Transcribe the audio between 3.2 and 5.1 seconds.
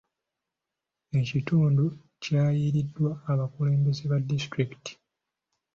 abakulembeze ba disitulikiti.